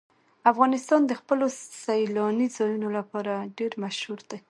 افغانستان 0.51 1.01
د 1.07 1.11
خپلو 1.21 1.45
سیلاني 1.83 2.47
ځایونو 2.57 2.87
لپاره 2.97 3.33
ډېر 3.57 3.71
مشهور 3.83 4.19
دی. 4.29 4.39